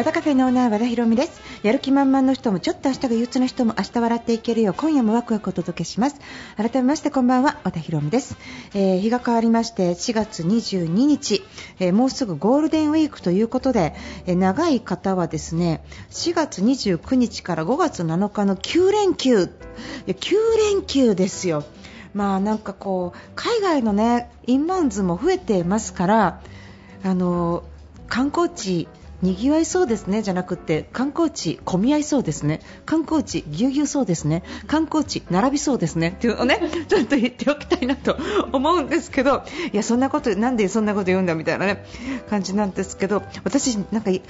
[0.00, 1.42] 和田カフェのオーナー和田博美です。
[1.62, 6.16] やる気満々の人もちょっと明日が憂鬱な人も明日笑っていけるよう今夜もワクワクお届けします。
[6.56, 8.38] 改めましてこんばんは和田博美です、
[8.72, 11.42] えー日が変わりまして4月22日、
[11.80, 13.94] えーもうすぐゴールデンウィークということで、
[14.24, 19.42] えー長い方はですね4月29日から5月7日の9連休。
[19.42, 19.48] いや
[20.14, 20.34] 9
[20.72, 21.62] 連休ですよ。
[22.14, 26.40] まあなんかこう海外のねインバウンズも増えてますから
[27.04, 27.64] あの
[28.08, 28.88] 観光地
[29.22, 32.60] にぎわいそうですねじゃなくて観光地混み合いそうですね。
[32.86, 34.42] 観光地ぎゅうぎゅうそうですね。
[34.66, 36.14] 観光地並びそうですね。
[36.16, 38.16] っていうのをね ちょっと言っておきたいなと
[38.52, 41.84] 思うんですけどいやそんなことなんでそんなこと言うんだみたいなね
[42.30, 44.22] 感じなんですけど私なんかい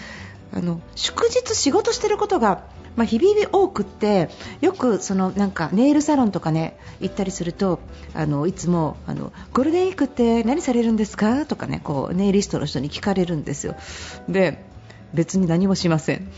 [0.53, 2.65] あの祝日仕事してることが
[2.97, 7.79] まあ、日々多くってよくそのなんかネイルサロンとかね行ったりすると
[8.15, 11.47] あのいつもあのゴールデンウィークって何されるんですか？
[11.47, 13.77] とかねこうネイリストの人に聞かれるんですよ。
[14.29, 14.69] で
[15.15, 16.29] 別に何もしません。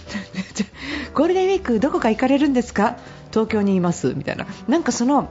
[1.15, 2.97] ゴールデンウィークどこか行かれるんですか？
[3.31, 4.15] 東京にいます。
[4.15, 4.47] みたいな。
[4.69, 5.28] なんかその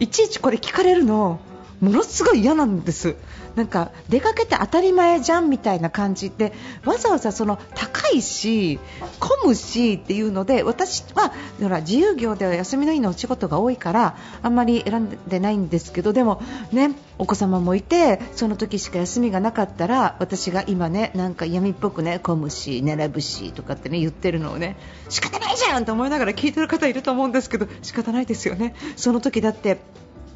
[0.00, 1.40] いちいちこれ聞かれるの
[1.84, 3.16] ものすごい嫌なんです。
[3.56, 6.52] なんか出かけて当たり前じゃんみたいな感じで
[6.84, 8.80] わざわざその高いし
[9.20, 24.76] 混むしっていうので私はほら自由業では休みの日のお仕事が多いからあんまり選んでないんですけどでもねお子様もいてその時しか休みがなかったら私が今ねなんか闇っぽくね混むし並ぶしとかってね言ってるのをね
[25.08, 28.74] 仕方ないじゃんと思いながら聞いてる方いると思うんですけど仕方ないですよね。
[28.96, 29.78] その時だって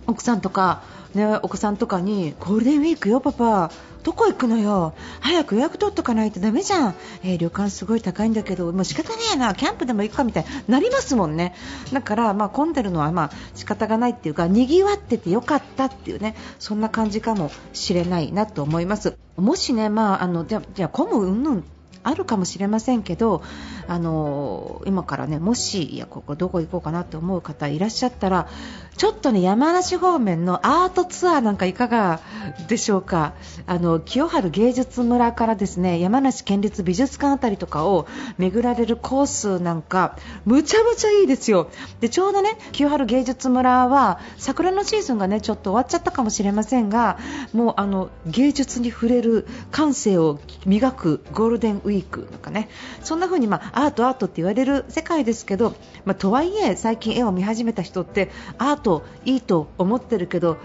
[0.09, 0.83] 奥さんとか、
[1.15, 3.71] ね、お子さんとかにゴールデンウィークよ、パパ
[4.03, 11.55] どこ行くのよ早く予約取っとかないとダメじゃん、えー旅館すごい高いんだけどもう仕方ねえなキャンプでも行くかみたいになりますもんね
[11.93, 19.19] だから、まあ、混んでるのはまあ仕方がないっていうか賑わっててよかったっていうねそんな感じかもしれないなと思います。
[19.37, 21.63] もしね、まあ、あのじゃじゃあ混む云々
[22.03, 23.43] あるかもしれませんけど、
[23.87, 28.49] あの今からねもしいやここどこ行こうかなと思う方いらっしゃったら
[28.97, 32.21] ちょっとね山梨方面のアートツアーなんかいかが
[32.69, 33.35] でしょうか。
[33.67, 38.07] あの清春芸術村からですね山梨県立美術館あたりとかを
[38.39, 41.71] 巡られるコースなんかむちゃむちゃいいですよ。
[42.01, 47.19] でちょうどね清春芸術村は桜のシーズンがねちょっと終わっちゃったかもしれませんが
[47.53, 52.69] もうあの芸術に触れる感性を磨くゴールデンウウィークとかね。
[53.03, 60.59] そんな風にまあアートアートって言われる世界ですけど、まあ、とはいえ最近絵を見始めた人ってアートいいと思ってるけど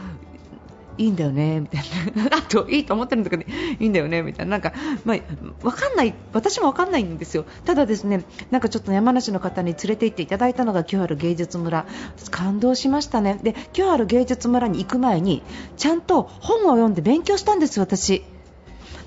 [0.97, 1.81] いいんだよねみたい
[2.15, 3.45] な、 あといいと思ってるんだけど、い
[3.79, 4.73] いんだよねみたいな、なんか、
[5.05, 5.17] まあ、
[5.65, 11.85] わかんない、私もわかんないんですよ、ただですね、なんかちょっと山梨の方に連れて行っていただいたのが清原芸術村、
[12.29, 15.41] 感動しましたね、で清原芸術村に行く前に、
[15.77, 18.23] ちゃんと本を読んで勉強したんです、私。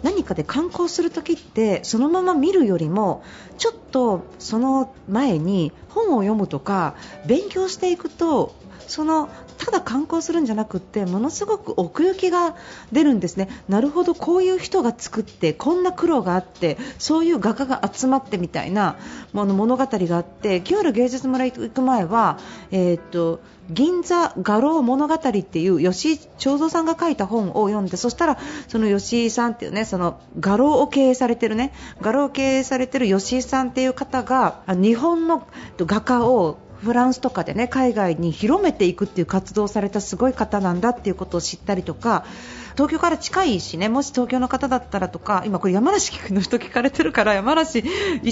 [0.02, 3.22] 何かで観光するときってそのまま見るよりも
[3.58, 6.94] ちょっとその前に本を読むとか
[7.26, 8.54] 勉強していくと
[8.86, 12.56] そのただ観光するんじゃなくってものすごく奥行きが
[12.92, 18.96] 出るんですね、なるほどこういう人が作ってこんな苦労があってそういう画家が集まってみたいな
[19.32, 22.38] もの物語があって清原芸術村行く前は、
[22.70, 23.40] えー、と
[23.71, 28.38] 銀座画廊物語っていう吉井正蔵さんが書いた本を読んでそしたら
[28.69, 35.47] その吉井さんっていうねその画廊を経営されてるね画廊を経営されてる吉井さんっていう方が日本の
[35.78, 42.25] 画家をフランスとかでね海外に広めていくっていう活動をされたすごい方なんだっていうことを知ったりとか
[42.76, 47.82] 東京から近いしねもし東京の方だったらとか今これ山梨の人聞かれてるから山梨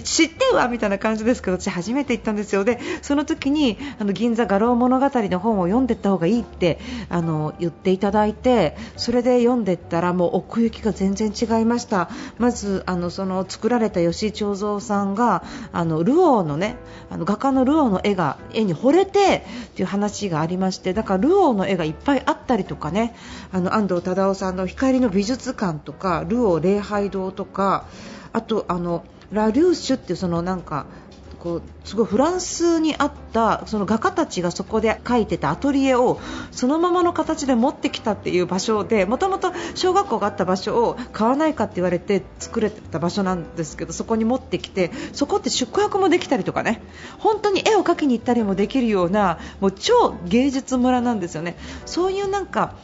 [0.03, 2.65] 知ってるわみたいな感じですけど私初めて行ったんですよ。
[2.65, 6.79] でその時にあの銀座画廊物語の本を読んでった方がいいって
[7.09, 12.11] あの言っていただいてそれで読んでったらもう奥行きが全然違いました。
[12.39, 15.43] まずあのその作られた吉井長蔵さんが
[15.73, 16.77] あのルオーのね
[17.11, 23.15] あの画家のルオーの絵が絵に惚れてっていう話がありましてだからルオーの絵がいっぱいあったりとかね
[23.53, 27.87] あの安藤忠さんの光の美術館とかルオー礼拝堂とか
[28.33, 30.87] あとあのラ・リューシュっていうそのなんか
[31.45, 36.19] こうすごいフランスにあったその画家たちがそこで描いてたアトリエを
[36.51, 46.81] そのままの形で持ってきたっていう場所でもともと小学校があった場所を買わないかって言われて作れた場所なんですけどそこに持ってきてそこって宿泊もできたりとかね
[47.19, 51.59] 本当に絵を描きに行ったりもできるようなもう超芸術村なんですよね。
[51.85, 52.75] そういうなんか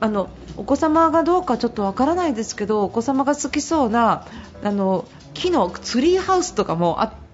[0.00, 4.26] あのお子様がどうかちょっとわからないですけどお子様が好きそうな
[4.62, 5.04] あの
[5.34, 7.27] 木のツリーハウスとかもあって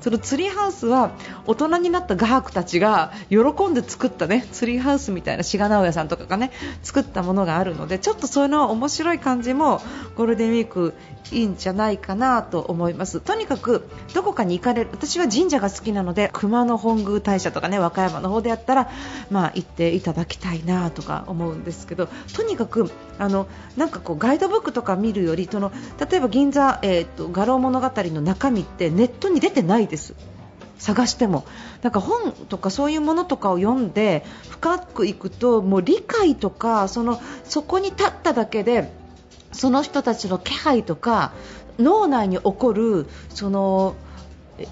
[0.00, 1.12] そのツリーハウスは
[1.46, 6.52] 大人になった画伯たちが喜んで作ったねツリーハウスみたいな志賀直哉さんとかがね
[6.82, 9.80] 作ったものがあるのでちょっとそういうの面白い感じも
[10.16, 10.94] ゴールデンウィーク
[11.32, 13.20] いいんじゃないかなと思います。
[13.20, 18.90] とにかくどこかに行かれる私は神社が好きなので熊野本宮大社とかね和歌山の方でやったら
[19.30, 23.46] まあ行っていただきたいなとか思うんですけどとにかくあの
[23.76, 25.72] なんかこうガイドブックとか見るよりその
[26.10, 30.14] 例えば銀座、えーと、画廊物語の中身ってネットに出てないです。
[30.78, 31.44] 探しても。
[31.82, 38.92] なんか本とかそういうものとかを読んで深くいくともう理解とかそのそこに立っただけで
[39.52, 41.32] その人たちの気配とか
[41.78, 43.94] 脳内に起こるその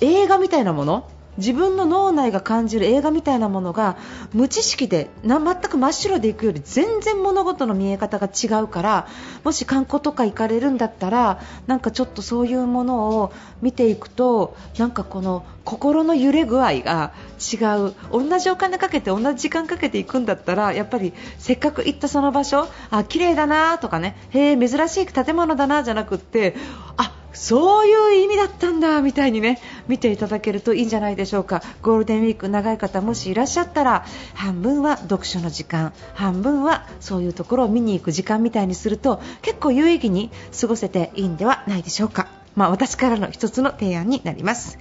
[0.00, 3.96] 映画みたいなもの自分の脳内が感じる映画みたいなものが
[4.32, 9.08] 無知識で全く真っ白でいくより全然物事の見え方が違うから
[9.44, 17.94] もし観光とか行かれるんだったらなんかちょっとそういうものを見ていくとなんかこの心の揺れ具合が違う。
[18.12, 26.56] 同じお金かけて同じ時間かけて行くんだったらやっぱりせっかく行ったその場所あ綺麗だなとかねへえ珍しい建物だなじゃなくって
[26.96, 34.04] あそういう意味だったんだみたいにね見ていただけるといいんじゃないでしょうかゴールデンウィーク長い方もしいらっしゃったら
[34.34, 42.28] 半分は読書の時間半分はそういうところを見に行く時間みたいにすると結構有意義に過ごせていいんではないでしょうか。
[42.56, 44.78] まあ、私からの一つの提案になります。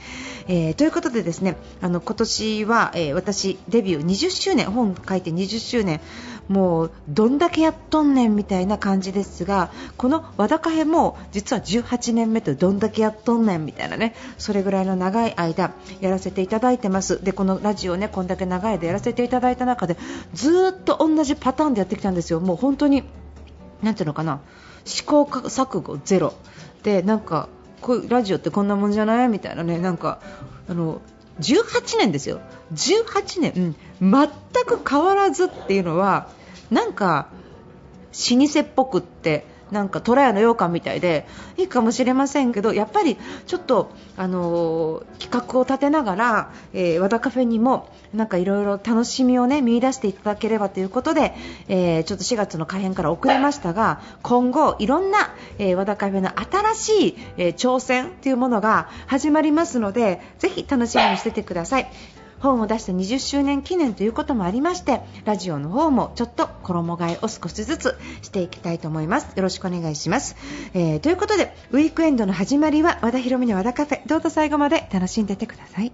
[0.47, 5.99] えー、ということでですねあの今年は、えー、私デビュー20周年本書いて20周年
[6.47, 17.23] もうどんだけやっとんねんみたいな感じですがこの和田カフェも実は18年目とどんだけやっとんねんみたいなねそれぐらいの長い間やらせていただいてます。
[17.23, 19.97] でこのラジオねこんだけ長い間やらせていただいた中で
[20.33, 22.39] ずっと同じパターンでやってきたんですよ。
[22.39, 23.03] もう本当に
[23.81, 24.39] なんていうのかな
[24.85, 26.33] 試行錯誤ゼロ。
[26.83, 27.49] でなんか
[27.81, 29.29] こうラジオってこんなもんじゃない？
[29.29, 30.19] みたいなねなんか
[30.69, 31.01] あの
[31.39, 32.41] 18年ですよ。
[32.73, 34.29] 18年、うん、全
[34.65, 36.29] く変わらずっていうのは
[36.71, 37.27] なんか
[38.31, 41.25] 老舗っぽくってなんか虎屋の羊羹みたいで
[41.57, 43.17] いいかもしれませんけどやっぱり
[43.47, 51.33] ちょっと、あのー、企画を立てながら、えー、和田カフェにもなんかいろいろ楽しみをね見出していただければということで、
[51.67, 61.91] えー、ちょっと4月の開編から遅れましたが今後いろんな、え、和田カフェの新しい、え、挑戦というものが始まりますのでぜひ楽しみにしててください。
[62.45, 69.35] 本を出した20周年記念ということもありましてラジオの方もちょっと衣替えを少しずつしていきたいと思います。
[69.35, 70.35] よろしくお願いします、
[70.73, 75.91] えー、ということでウィークエンドの始まりは和田博美の和田カフェどうぞ最後まで楽しんでてください。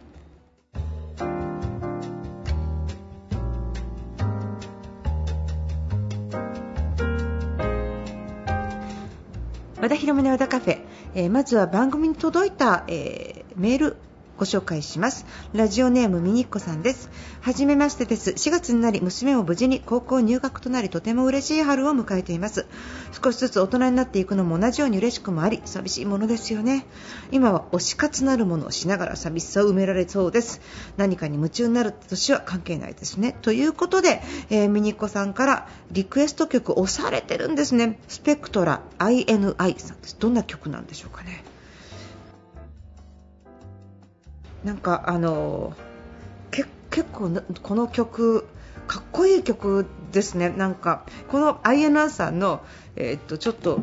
[9.81, 10.79] 和田博美の和田カフェ、
[11.15, 13.97] えー、まずは番組に届いた、えー、メール。
[14.41, 15.27] ご紹介します。
[15.53, 17.11] ラジオネームミニッコさんです。
[17.41, 18.31] はじめましてです。
[18.31, 22.65] 4月になり娘も無事に高校入学となりとても嬉しい春を迎えています。
[23.23, 26.87] 少しずつ大人になっていくのも同じように嬉しくもあり寂しいものですよね。
[27.31, 30.59] 今は推し活なるものをしながら寂しさを埋められそうです。
[30.97, 33.37] 何かに夢中になる年は関係ないですね。
[33.43, 37.99] ということで、えー、ミニッコさんからリクエスト曲押されてるんですね。
[38.07, 40.17] スペクトラ INI さんです。
[40.19, 41.43] どんな曲なんでしょうかね。
[44.63, 45.73] なんかあの
[46.51, 48.45] け結構この曲
[48.87, 52.61] かっこいい曲ですね、なんかこの INR さんの、
[52.97, 53.79] えー、っとちょっと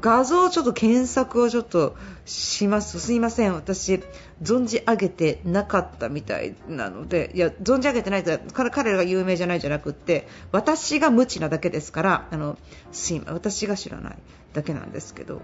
[0.00, 3.00] 画像ちょっと検索をちょっとします。
[3.00, 4.00] すいません、私
[4.40, 12.56] 存じ上げてなかったみたいなので、いや存じ上げてないと彼彼らが有名じゃないじゃなくって私が無知なだけですから、あの
[12.92, 14.16] すいま私が知らない
[14.52, 15.40] だけなんですけど。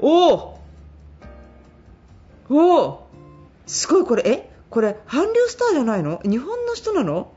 [0.00, 0.65] おお
[2.48, 3.06] おお
[3.66, 4.50] すごいこれえ？
[4.70, 6.20] これ韓流スターじゃないの？
[6.24, 7.32] 日本の人なの？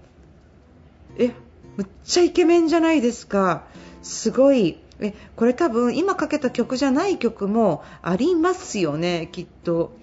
[1.17, 1.33] え
[1.77, 3.63] むっちゃイケメンじゃないですか。
[4.03, 4.77] すごい。
[4.99, 9.97] えこれ多分今かけた曲じゃない曲もありますよねきっと。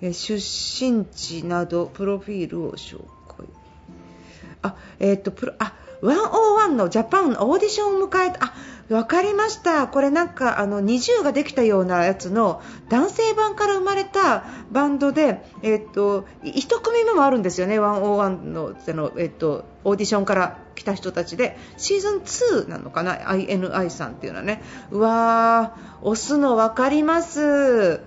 [0.00, 2.98] え出身地などプロフィールを紹
[3.28, 3.46] 介。
[4.62, 8.54] あえっ、とプロあ101のジャパンオーディションを迎えたあ
[8.88, 21.56] 分かりました、これなんかあの20ができたようなやつの男性版から生まれたバンドで、えー、っと1組目もあるんですよね、101のあの、えー、っとオーディションから来た人たちで。
[21.78, 24.62] シーズン2なのかな、INI さんっていうのはね、
[24.92, 28.00] うわー、押すの分かります。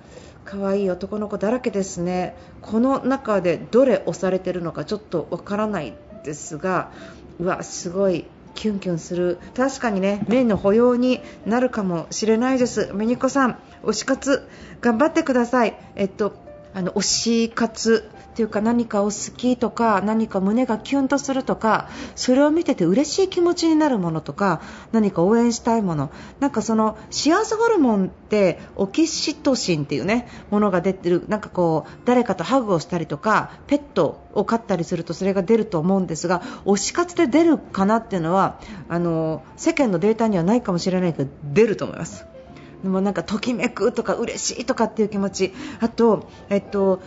[0.46, 5.94] 可愛い男の子だらけですね、この中でどれ押されてるのかちょっとわからない
[6.24, 6.92] ですが、
[7.40, 9.38] うわすごいキュンキュンする。
[9.56, 12.92] 確かにね麺の保養になるかもしれないです。
[12.94, 14.48] ミニコさん推し活
[14.82, 15.78] 頑張ってください。
[15.96, 24.62] えっとあの推し活っていうか何かを好きとか何か胸がキュンとするとかそれを見てて嬉しい気持ちになるものとか
[24.94, 26.10] 何か応援したいもの
[26.40, 42.26] なんかその幸せホルモンってオキシトシンっていうねものが出てるなんかこう誰かとハグをしたりとかペットを飼ったりするとそれが出ると思うんですが推し活で出るかなっていうのはあの世間のデータにはないかもしれないけど出ると思います。
[42.84, 45.54] でもなんかときめくとか嬉しいとかっていう気持ち。
[45.80, 47.02] あと、えっと、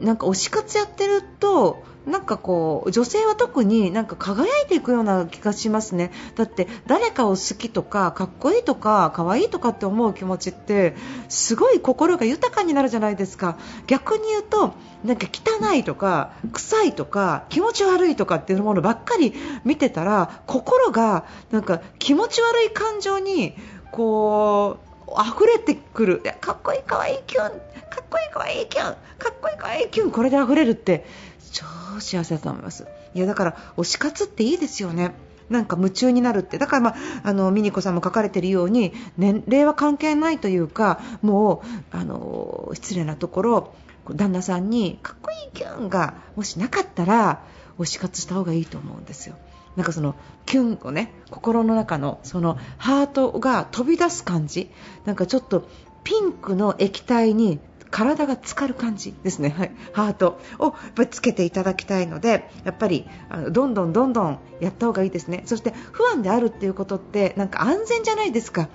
[0.00, 6.10] なんか推し活やってるとなんかこう女性は特になんか輝いていくような気がしますね。
[6.36, 10.96] だって誰かを好きとかかっこいいとか可愛いとかって思う気持ちって
[11.28, 13.58] すごい心が豊かになるじゃないですか。
[13.86, 19.34] 逆に言うとなんか汚いとか臭いとか気持ち悪いとかっていうものばっかり
[19.64, 23.54] 見てたら心がなんか気持ち悪い感情に
[23.92, 26.22] こう溢れてくる。
[26.40, 27.50] かっこいいかわいいキュン。
[27.50, 27.56] か
[28.02, 28.84] っこいいかわいいキュン。
[28.84, 30.10] かっこいいかわいいキュン。
[30.10, 31.06] これで溢れるって
[31.52, 31.64] 超
[32.00, 32.86] 幸せだと思います。
[33.14, 35.14] いやだから推し活っていいですよね。
[35.50, 36.58] なんか夢中になるって。
[36.58, 41.62] だから、まあ、あのミニコさんも書かれているように年齢は関係ないというかも
[41.92, 43.74] うあの失礼なところ
[44.10, 47.42] 旦那さんにかっこいいキュンがもしなかったら
[47.78, 49.36] 推し活した方がいいと思うんですよ。
[49.78, 54.72] なんかそのキュンをね心の中のそのハートが飛び出す感じ。
[55.04, 55.68] なんかちょっと
[56.02, 65.42] ピンクの液体に体が浸かる感じですね、はい、ハートをやっぱりつけていただきたいのでやっぱりあのどんどんどんどんやった方がいいですね。
[65.46, 68.68] そして不安であるっていうことってなんか安全じゃないですか。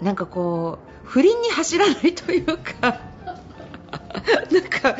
[0.00, 3.15] なんかこう不倫に走らないというか。
[4.50, 4.96] なんか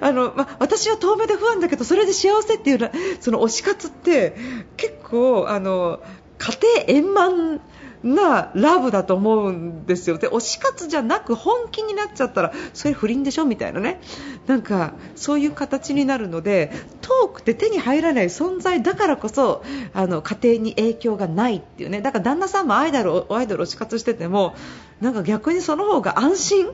[0.00, 4.36] あの、ま、私は遠目で不安だけどそれで幸せっていうのその推し活って
[4.76, 6.00] 結構あの
[6.38, 6.52] 家
[6.86, 7.60] 庭円満
[8.02, 10.18] なラブだと思うんですよ。
[10.18, 14.00] で推し活じゃなく本気になっちゃったらそれ不倫でしょみたいなね。
[14.46, 19.62] なんかそういう形になるので遠くて手に入らない存在だからこそ
[19.94, 22.00] あの家庭に影響がないっていうね。
[22.00, 24.56] だから旦那さんもアイドルアイドル推し活してても
[25.00, 26.70] なんか逆にその方が安心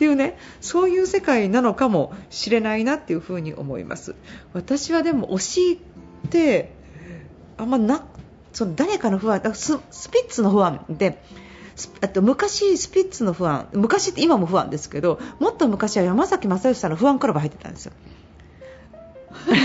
[0.00, 4.14] ていうねそういう世界なのかもしれないなっていうふに思います
[4.54, 5.80] 私はでも推し
[6.26, 6.72] って
[7.58, 8.06] あんまな
[8.54, 11.22] その誰かの不安ススピッツの不安で
[12.00, 17.92] あと昔、スピッツの不安昔って今も不安ですけどもっと昔は山崎正義さんの不安クラブ入ってたんですよ。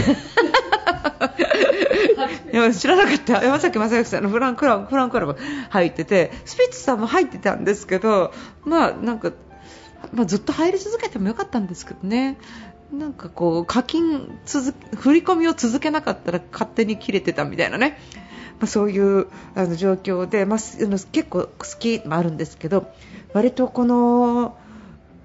[2.74, 5.38] 知らなかった山崎正義さんのフランクラブフランクラブ
[5.70, 9.32] 入っててスピッツさんも入ってたんですけどまあなんか
[10.14, 12.38] まあ、ずっと入り続けてもよかったんですけどね。
[12.92, 17.98] なんかこう課金続振り込みを続けなかったら勝手に切れてたみたいなね、
[18.60, 22.92] まあ、そういうあの状況で、まあ、結構好きもあるんですけど
[23.34, 24.58] 割とこの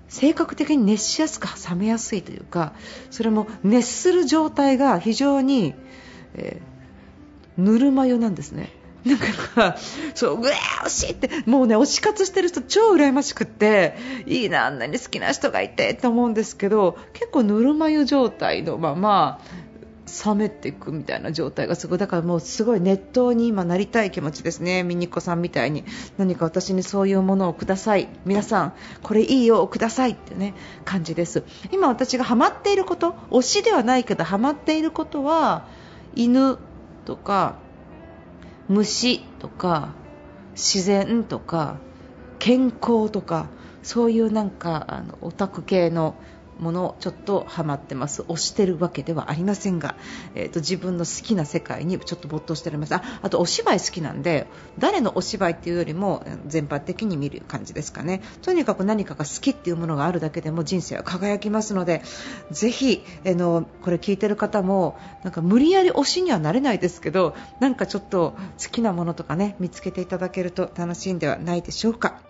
[0.09, 2.73] 性格的に熱しやすく冷めやすいというか
[3.11, 5.75] それも熱する状態が非常に、
[6.35, 8.71] えー、ぬるま湯なんですね。
[9.07, 9.17] だ
[9.55, 9.77] か
[10.15, 19.41] そううわー惜しいってもうね推し活してる人超羨ましくっていいなあんなに好きな人がいてって思うんですけど結構ぬるま湯状態のまま
[20.25, 24.83] 冷めていくみたいな状態がすごいだからもうすごい熱湯に今なりたい気持ちですね。
[24.83, 25.85] ミニコさんみたいに。
[26.19, 28.09] 何か私にそういうものをください。
[28.25, 30.55] 皆さんこれいいよくださいってね
[30.85, 31.45] 感じです。
[31.71, 35.67] 今私がハマっていること推しではないけどハマっていることは
[36.17, 36.59] 犬
[37.05, 37.57] とか
[38.71, 39.95] 虫とか
[40.53, 41.79] 自然とか
[42.39, 43.49] 健康とか
[43.83, 46.15] そういうなんかあのオタク系の
[46.61, 48.23] ものちょっとハマってます。
[48.23, 49.97] 推してるわけではありませんが、
[50.35, 52.95] えーと、自分の好きな世界にちょっと没頭しております。
[52.95, 54.47] ああとお芝居好きなんで
[54.79, 58.23] 誰のお芝居っていうよりも全般的に見る感じですかね。
[58.43, 62.03] とにかく何かが好きっていうものがあるだけでも人生は輝きますので
[62.51, 72.30] ぜひ、えー、のこれ聞いてる方もなんか無理やり推しにはなれないですけどなんかちょっと好きなものとかね見つけていただけると楽しいんではないでしょうか。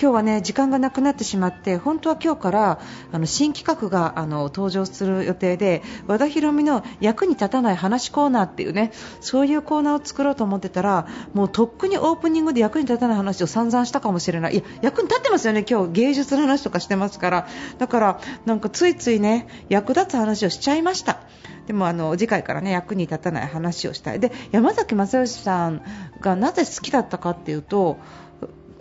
[0.00, 2.80] 今日はね時間がなくなってしまって本当は今日から
[3.12, 14.54] あの新企画があの登場する予定で和田博美の役に立たない話コーナーっていうねそういうコーナーを作ろうと思ってたらもうとっくにオープニングで役に立たない話を散々したかもしれない。
[14.54, 17.48] いや役に立ってますよね今日芸術の話とかしてますから。
[17.76, 21.20] だからなんかついついね役立つ話をしちゃいました。
[21.66, 24.20] でもあの次回からね役に立たない話をしたい。
[24.20, 25.82] で山崎正義さん
[26.20, 27.98] がなぜ好きだったかっていうと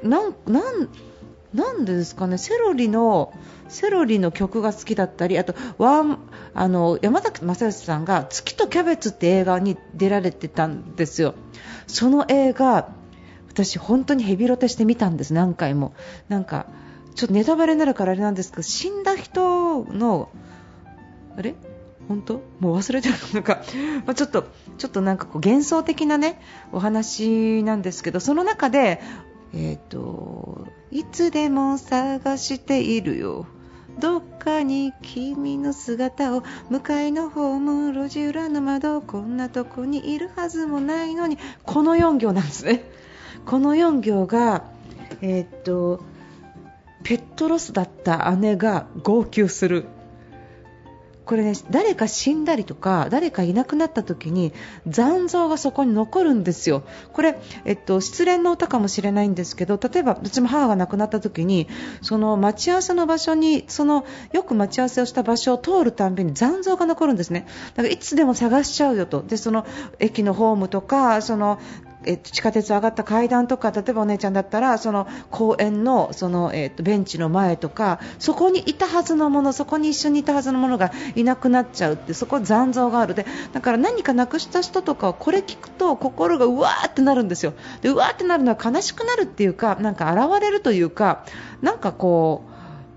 [0.02, 0.88] なんなん
[1.54, 3.34] なんでですかねセロリの
[3.70, 6.20] セロリの曲が好きだったりあとワン
[6.54, 11.34] あの山崎正義さんが「月とキャベツ」って映画に出られてたんですよ。
[11.88, 12.90] その映画
[13.48, 15.94] 私本当にヘビロテしてみたんです何回も。
[16.28, 16.68] なんか
[17.16, 20.30] ちょっとネタバレになるからあれなんですけど死んだ人の
[21.36, 21.56] あれ？
[22.08, 22.42] 本当？
[22.60, 23.62] もう忘れてるのか、
[24.06, 24.46] まあ、ちょっと
[24.78, 26.40] ちょっとなんかこう幻想的なね
[26.72, 29.02] お話なんですけどその中で
[29.54, 33.46] えっ、といつでも探しているよ。
[34.00, 41.38] どっかに君の姿を向かいのホーム路地裏の窓こんなとこにいるはずもないのに。
[41.64, 42.84] この4行なんですね。
[43.46, 44.64] この4行が
[45.22, 46.04] えっ、と
[47.04, 49.86] ペットロスだった姉が号泣する。
[51.30, 54.52] これね誰か死んだりとか誰かいなくなった時に
[54.88, 56.82] 残像がそこに残るんですよ。
[57.14, 61.68] これ、えっと、失恋の歌かもしれないんですけど例えばうちも母が亡くなった時に
[62.02, 67.46] その待ち合わせの場所にそのよく待ち合わせをした場所を通るたびに残像が残るんですね。
[67.76, 69.68] だからいつでも探しちゃうよとでその
[70.00, 71.60] 駅のホームとかその
[72.06, 83.16] えっと、地下鉄上がった階段とか例えばお姉ちゃんだったらその公園のその、えっと、ベンチの前とかそこにいたはずのものそこに一緒にいたはずのものがいなくなっちゃうってそこ残像がある。
[83.16, 87.54] でだから何かなくした人とかはこれ聞くと心がうわーってなるんですよ。
[87.82, 91.26] でうわーってなるのは悲しくなるっていうかなんか現れるというか
[91.62, 92.49] なんかこう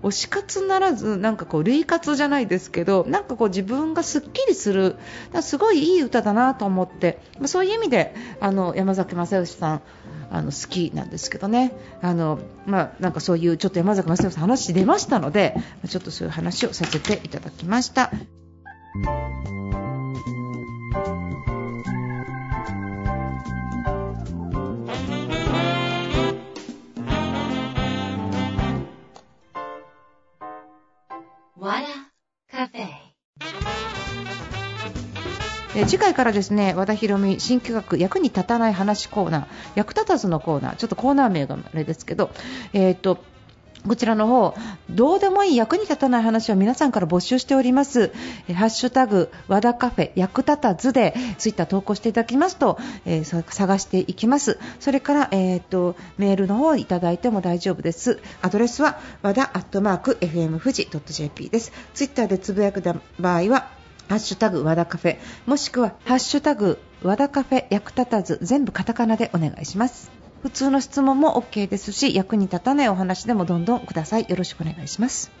[0.03, 4.97] 推し活ならずなんかこう類活じゃないですけどなんかこう自分がすっきりする
[5.41, 9.81] すごいいい歌だなと思ってそういう意味であの山崎正義さん
[10.29, 15.55] あの好きなんですけどねあの、まあ、なんかそういうちょっと山崎正義さん話出ましたので
[15.87, 18.11] ちょっとそういう話をさせていただきました。
[35.75, 42.31] え次回からですね和田博美新企画役に立たない話コーナー役立たずのコーナーちょっとコーナー名があれですけど、
[42.73, 43.23] えーと
[43.87, 44.55] こちらの方、
[44.89, 48.13] どうでもいい役に立たない話を皆さんから募集しております。
[48.47, 54.57] えハッシュタグ、和田カフェ役立たずでツイッター投稿していただきますと、えー、探していきます。
[54.79, 58.21] それから、えーと、メールの方いただいても大丈夫です。
[58.41, 61.73] アドレスは和田アットマーク FM 富士 .jp です。
[61.93, 62.81] ツイッターでつぶやく
[63.19, 63.82] 場合は、
[64.13, 65.17] ハッシュタグ和田カフェ。
[65.47, 70.11] もしくはハッシュタグ和田カフェ役立たず全部カタカナでお願いします。
[70.43, 74.27] 普通の質問も OK ですし役に立たないお話でもどんどんください。
[74.29, 75.31] よろしくお願いします。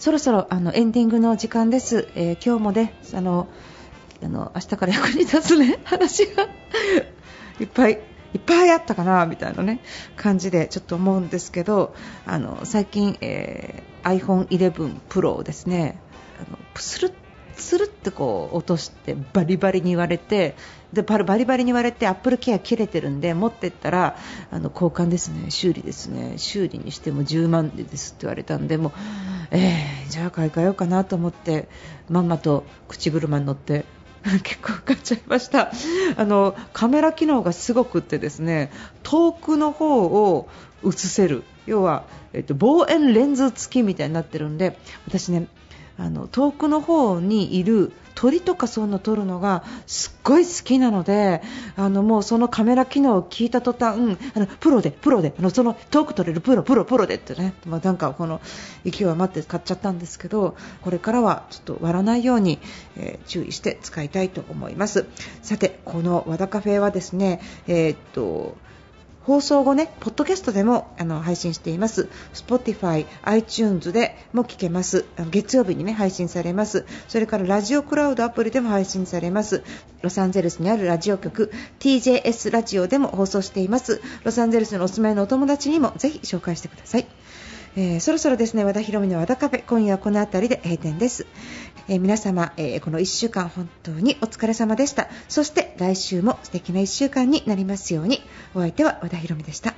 [0.00, 3.46] そろそろあのエンディングの時間です、えー、今日もねあの
[4.20, 6.48] あの明日から役に立つね話が
[7.60, 7.92] いっぱい
[8.34, 9.78] いっぱいあったかなみたいなね
[10.16, 11.94] 感じでちょっと思うんですけど
[12.26, 16.00] あの最近、えー、iPhone11 Pro をですね。
[16.40, 17.27] あのプスルッ
[17.58, 20.54] つるってこう落としてバリバリに言われて
[20.92, 24.16] でバリバリに言われてアップルケア切れてるんで持ってったら
[24.50, 25.50] あの交換ですね。
[25.50, 26.38] 修理ですね。
[26.38, 28.92] 修理にしても10万ですって言われたんでも
[29.50, 31.68] えー、じゃあ買い替えようかなと思って
[32.08, 33.84] まんまと口車に乗って
[34.42, 35.72] 結構買っちゃいました。
[36.16, 38.70] あのカメラ機能がすごくってですね
[39.02, 40.48] 遠くの方を
[40.84, 41.44] 映せる。
[41.66, 45.48] 要は、えっと、望遠レンズ付きみたいになってるんで私ね
[45.98, 51.40] あの遠くの方にいる鳥とかそういうのを撮るのがすっごい好きなので
[51.76, 58.40] あのもうそのカメラ機能を聞いた途端、うん、あのプロでプロであのその遠く撮れるプロプロプロでってね、まあ、なんかこの
[58.84, 62.58] 勢いを待って買っちゃったんですけどこれからはちょっと割らないように、
[62.96, 65.06] えー、注意して使いたいと思います。
[65.42, 68.56] さてこの和田カフェはですねえー、っと
[69.28, 72.08] 放送後ね、ポッドキャストでもあの配信しています。
[72.32, 75.04] Spotify、iTunes でも聞けます。
[75.30, 76.86] 月曜日にね、配信されます。
[77.08, 79.62] それからラジオクラウドアプリでも配信されます。
[80.00, 84.00] ロサンゼルスにあるラジオ局 TJS ラジオでも放送しています。
[84.24, 87.06] ロサンゼルスのお住まいのお友達にもぜひ紹介してください。
[87.76, 91.26] えー、そろそろですね和田博美の和田カフェ今夜はこの辺りで閉店です、
[91.88, 95.08] えー、皆様、えー、この1週間本当にお疲れ様でした。
[95.28, 98.22] そして来週も素敵な1週間になりますように。
[98.54, 99.74] お相手は和田博美でした。